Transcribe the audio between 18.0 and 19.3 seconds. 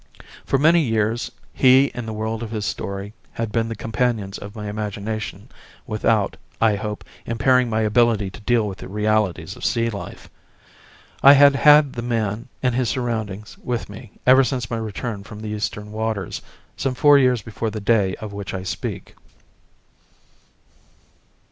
of which I speak.